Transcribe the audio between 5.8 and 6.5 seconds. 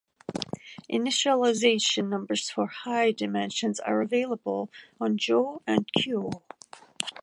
Kuo.